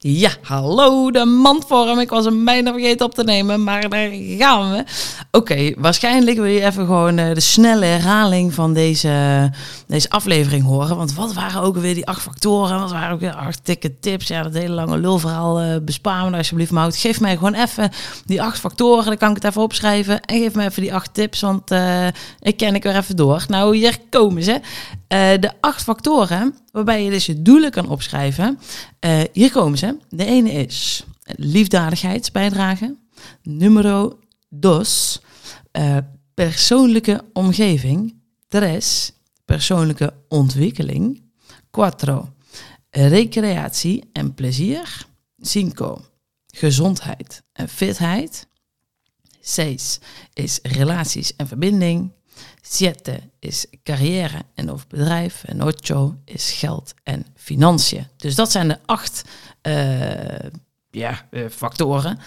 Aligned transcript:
Ja, 0.00 0.30
hallo, 0.42 1.10
de 1.10 1.24
mandvorm. 1.24 1.98
Ik 1.98 2.08
was 2.08 2.24
hem 2.24 2.44
bijna 2.44 2.72
vergeten 2.72 3.06
op 3.06 3.14
te 3.14 3.24
nemen, 3.24 3.64
maar 3.64 3.88
daar 3.88 4.10
gaan 4.12 4.70
we. 4.70 4.84
Oké, 5.30 5.72
waarschijnlijk 5.76 6.36
wil 6.36 6.44
je 6.44 6.64
even 6.64 6.86
gewoon 6.86 7.18
uh, 7.18 7.34
de 7.34 7.40
snelle 7.40 7.84
herhaling 7.84 8.54
van 8.54 8.74
deze, 8.74 9.52
deze 9.86 10.10
aflevering 10.10 10.64
horen. 10.64 10.96
Want 10.96 11.14
wat 11.14 11.32
waren 11.32 11.62
ook 11.62 11.76
weer 11.76 11.94
die 11.94 12.06
acht 12.06 12.22
factoren? 12.22 12.80
Wat 12.80 12.90
waren 12.90 13.14
ook 13.14 13.20
weer 13.20 13.34
acht 13.34 13.60
dikke 13.66 13.98
tips? 13.98 14.26
Ja, 14.26 14.42
dat 14.42 14.52
hele 14.52 14.74
lange 14.74 14.98
lulverhaal 14.98 15.62
uh, 15.62 15.76
bespaar 15.82 16.30
me 16.30 16.36
alsjeblieft. 16.36 16.70
Maar 16.70 16.92
geef 16.92 17.20
mij 17.20 17.36
gewoon 17.36 17.54
even 17.54 17.90
die 18.24 18.42
acht 18.42 18.58
factoren. 18.58 19.04
Dan 19.04 19.16
kan 19.16 19.30
ik 19.30 19.36
het 19.36 19.44
even 19.44 19.62
opschrijven. 19.62 20.20
En 20.20 20.38
geef 20.38 20.54
me 20.54 20.64
even 20.64 20.82
die 20.82 20.94
acht 20.94 21.14
tips, 21.14 21.40
want 21.40 21.70
uh, 21.70 22.06
ik 22.40 22.56
ken 22.56 22.74
ik 22.74 22.82
weer 22.82 22.96
even 22.96 23.16
door. 23.16 23.44
Nou, 23.48 23.76
hier 23.76 23.98
komen 24.10 24.42
ze. 24.42 24.60
De 25.08 25.50
acht 25.60 25.82
factoren 25.82 26.54
waarbij 26.72 27.04
je 27.04 27.10
dus 27.10 27.26
je 27.26 27.42
doelen 27.42 27.70
kan 27.70 27.88
opschrijven. 27.88 28.58
Uh, 29.04 29.20
hier 29.32 29.50
komen 29.50 29.78
ze. 29.78 29.96
De 30.08 30.24
ene 30.24 30.50
is 30.50 31.04
liefdadigheidsbijdrage. 31.24 32.96
Numero 33.42 34.18
dos, 34.48 35.20
uh, 35.72 35.96
persoonlijke 36.34 37.24
omgeving. 37.32 38.14
Tres, 38.48 39.12
persoonlijke 39.44 40.14
ontwikkeling. 40.28 41.22
Quattro, 41.70 42.32
recreatie 42.90 44.08
en 44.12 44.34
plezier. 44.34 45.06
Cinco, 45.40 46.04
gezondheid 46.46 47.42
en 47.52 47.68
fitheid. 47.68 48.46
Zes 49.40 49.98
is 50.32 50.58
relaties 50.62 51.36
en 51.36 51.46
verbinding. 51.46 52.12
Siete 52.62 53.20
is 53.38 53.66
carrière 53.82 54.42
en 54.54 54.72
of 54.72 54.86
bedrijf. 54.86 55.44
En 55.44 55.62
ocho 55.62 56.14
is 56.24 56.52
geld 56.52 56.94
en 57.02 57.26
financiën. 57.34 58.06
Dus 58.16 58.34
dat 58.34 58.50
zijn 58.50 58.68
de 58.68 58.78
acht 58.86 59.24
uh, 59.62 60.50
ja, 60.90 61.26
uh, 61.30 61.48
factoren 61.50 62.18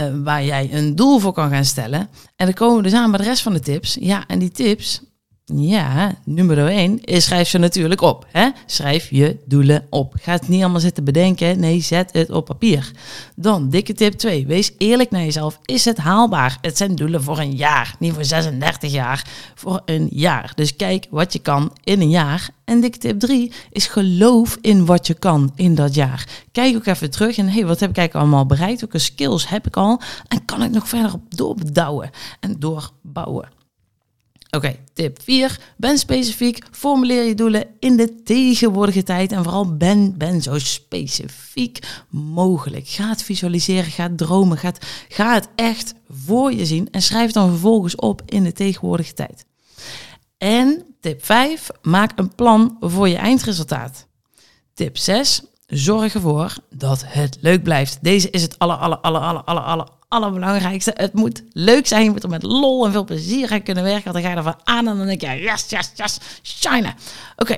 uh, 0.00 0.24
waar 0.24 0.44
jij 0.44 0.72
een 0.72 0.96
doel 0.96 1.18
voor 1.18 1.32
kan 1.32 1.50
gaan 1.50 1.64
stellen. 1.64 2.08
En 2.36 2.46
dan 2.46 2.54
komen 2.54 2.76
we 2.76 2.82
dus 2.82 2.92
aan 2.92 3.10
bij 3.10 3.20
de 3.20 3.26
rest 3.26 3.42
van 3.42 3.52
de 3.52 3.60
tips. 3.60 3.96
Ja, 4.00 4.26
en 4.26 4.38
die 4.38 4.50
tips, 4.50 5.00
ja, 5.44 6.14
nummer 6.24 6.66
1 6.66 7.00
is 7.00 7.24
schrijf 7.24 7.48
ze 7.48 7.58
natuurlijk 7.58 8.00
op. 8.00 8.26
Hè? 8.32 8.48
Schrijf 8.66 9.10
je 9.10 9.36
doelen 9.44 9.86
op. 9.90 10.14
Ga 10.20 10.32
het 10.32 10.48
niet 10.48 10.62
allemaal 10.62 10.80
zitten 10.80 11.04
bedenken. 11.04 11.60
Nee, 11.60 11.80
zet 11.80 12.12
het 12.12 12.30
op 12.30 12.44
papier. 12.44 12.90
Dan 13.36 13.68
dikke 13.68 13.92
tip 13.92 14.12
2. 14.12 14.46
Wees 14.46 14.72
eerlijk 14.78 15.10
naar 15.10 15.22
jezelf. 15.22 15.58
Is 15.64 15.84
het 15.84 15.96
haalbaar? 15.96 16.58
Het 16.60 16.76
zijn 16.76 16.94
doelen 16.94 17.22
voor 17.22 17.38
een 17.38 17.56
jaar. 17.56 17.94
Niet 17.98 18.12
voor 18.12 18.24
36 18.24 18.92
jaar. 18.92 19.26
Voor 19.54 19.82
een 19.84 20.08
jaar. 20.10 20.52
Dus 20.54 20.76
kijk 20.76 21.06
wat 21.10 21.32
je 21.32 21.38
kan 21.38 21.72
in 21.84 22.00
een 22.00 22.10
jaar. 22.10 22.50
En 22.64 22.80
dikke 22.80 22.98
tip 22.98 23.20
3 23.20 23.52
is 23.70 23.86
geloof 23.86 24.58
in 24.60 24.86
wat 24.86 25.06
je 25.06 25.14
kan 25.14 25.52
in 25.54 25.74
dat 25.74 25.94
jaar. 25.94 26.26
Kijk 26.52 26.76
ook 26.76 26.86
even 26.86 27.10
terug 27.10 27.36
en 27.36 27.48
hey, 27.48 27.66
wat 27.66 27.80
heb 27.80 27.90
ik 27.90 27.96
eigenlijk 27.96 28.26
allemaal 28.26 28.46
bereikt? 28.46 28.80
Welke 28.80 28.98
skills 28.98 29.48
heb 29.48 29.66
ik 29.66 29.76
al? 29.76 30.00
En 30.28 30.44
kan 30.44 30.62
ik 30.62 30.70
nog 30.70 30.88
verder 30.88 31.12
op 31.12 31.36
doorbouwen 31.36 32.10
en 32.40 32.56
doorbouwen? 32.58 33.60
Oké, 34.56 34.76
tip 34.92 35.22
4. 35.22 35.60
Ben 35.76 35.98
specifiek. 35.98 36.66
Formuleer 36.70 37.22
je 37.22 37.34
doelen 37.34 37.66
in 37.78 37.96
de 37.96 38.22
tegenwoordige 38.22 39.02
tijd. 39.02 39.32
En 39.32 39.42
vooral 39.42 39.76
ben, 39.76 40.18
ben 40.18 40.42
zo 40.42 40.58
specifiek 40.58 41.78
mogelijk. 42.10 42.88
Ga 42.88 43.08
het 43.08 43.22
visualiseren, 43.22 43.90
ga 43.90 44.02
het 44.02 44.18
dromen, 44.18 44.58
ga 45.08 45.34
het 45.34 45.48
echt 45.54 45.94
voor 46.08 46.52
je 46.52 46.66
zien. 46.66 46.88
En 46.90 47.02
schrijf 47.02 47.32
dan 47.32 47.48
vervolgens 47.48 47.96
op 47.96 48.22
in 48.26 48.44
de 48.44 48.52
tegenwoordige 48.52 49.12
tijd. 49.12 49.44
En 50.38 50.84
tip 51.00 51.24
5. 51.24 51.68
Maak 51.82 52.12
een 52.14 52.34
plan 52.34 52.76
voor 52.80 53.08
je 53.08 53.16
eindresultaat. 53.16 54.06
Tip 54.74 54.96
6. 54.96 55.42
Zorg 55.66 56.14
ervoor 56.14 56.54
dat 56.70 57.04
het 57.06 57.38
leuk 57.40 57.62
blijft. 57.62 57.98
Deze 58.00 58.30
is 58.30 58.42
het 58.42 58.58
aller, 58.58 58.76
aller, 58.76 58.98
aller, 58.98 59.20
aller, 59.20 59.42
aller, 59.42 59.62
aller 59.62 59.88
allerbelangrijkste. 60.12 60.92
Het 60.94 61.12
moet 61.12 61.42
leuk 61.52 61.86
zijn. 61.86 62.04
Je 62.04 62.10
moet 62.10 62.22
er 62.22 62.28
met 62.28 62.42
lol 62.42 62.86
en 62.86 62.92
veel 62.92 63.04
plezier 63.04 63.52
aan 63.52 63.62
kunnen 63.62 63.84
werken. 63.84 64.12
Want 64.12 64.14
dan 64.14 64.24
ga 64.24 64.30
je 64.30 64.36
ervan 64.36 64.60
aan 64.64 64.88
en 64.88 64.96
dan 64.96 65.06
denk 65.06 65.20
je, 65.20 65.40
yes, 65.40 65.66
yes, 65.68 65.92
yes, 65.94 66.18
shine. 66.42 66.94
Oké, 67.36 67.56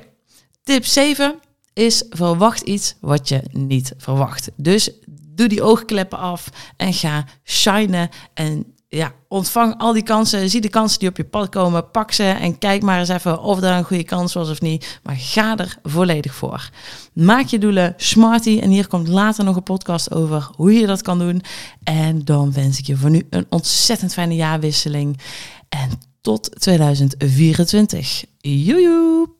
tip 0.62 0.84
7 0.84 1.40
is 1.72 2.04
verwacht 2.08 2.60
iets 2.60 2.94
wat 3.00 3.28
je 3.28 3.42
niet 3.52 3.92
verwacht. 3.96 4.50
Dus 4.56 4.90
doe 5.06 5.48
die 5.48 5.62
oogkleppen 5.62 6.18
af 6.18 6.48
en 6.76 6.92
ga 6.92 7.24
shinen 7.44 8.08
en 8.34 8.74
ja, 8.94 9.12
ontvang 9.28 9.74
al 9.78 9.92
die 9.92 10.02
kansen. 10.02 10.50
Zie 10.50 10.60
de 10.60 10.68
kansen 10.68 10.98
die 10.98 11.08
op 11.08 11.16
je 11.16 11.24
pad 11.24 11.48
komen. 11.48 11.90
Pak 11.90 12.12
ze 12.12 12.24
en 12.24 12.58
kijk 12.58 12.82
maar 12.82 12.98
eens 12.98 13.08
even 13.08 13.42
of 13.42 13.60
daar 13.60 13.78
een 13.78 13.84
goede 13.84 14.04
kans 14.04 14.34
was 14.34 14.50
of 14.50 14.60
niet. 14.60 15.00
Maar 15.02 15.16
ga 15.18 15.56
er 15.56 15.76
volledig 15.82 16.34
voor. 16.34 16.70
Maak 17.12 17.46
je 17.46 17.58
doelen 17.58 17.94
smarty. 17.96 18.58
En 18.62 18.70
hier 18.70 18.86
komt 18.86 19.08
later 19.08 19.44
nog 19.44 19.56
een 19.56 19.62
podcast 19.62 20.12
over 20.12 20.48
hoe 20.56 20.72
je 20.72 20.86
dat 20.86 21.02
kan 21.02 21.18
doen. 21.18 21.42
En 21.82 22.24
dan 22.24 22.52
wens 22.52 22.78
ik 22.78 22.86
je 22.86 22.96
voor 22.96 23.10
nu 23.10 23.26
een 23.30 23.46
ontzettend 23.48 24.12
fijne 24.12 24.34
jaarwisseling. 24.34 25.20
En 25.68 25.90
tot 26.20 26.60
2024. 26.60 28.24
Joejoe! 28.38 29.33